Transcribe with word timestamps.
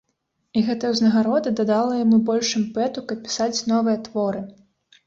І 0.61 0.63
гэтая 0.69 0.91
ўзнагарода 0.93 1.53
дадала 1.61 2.01
яму 2.01 2.17
больш 2.31 2.47
імпэту, 2.61 3.07
каб 3.13 3.17
пісаць 3.29 3.55
новыя 3.75 3.97
творы. 4.11 4.47